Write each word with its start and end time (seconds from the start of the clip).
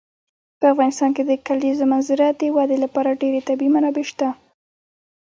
په 0.59 0.65
افغانستان 0.73 1.09
کې 1.15 1.23
د 1.25 1.31
کلیزو 1.47 1.85
منظره 1.91 2.27
د 2.39 2.41
ودې 2.55 2.77
لپاره 2.85 3.17
ډېرې 3.21 3.39
طبیعي 3.49 3.71
منابع 3.75 4.05
شته 4.11 4.27
دي. 4.33 4.37